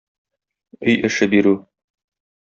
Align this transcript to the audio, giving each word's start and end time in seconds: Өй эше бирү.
Өй 0.87 0.95
эше 1.11 1.29
бирү. 1.35 1.55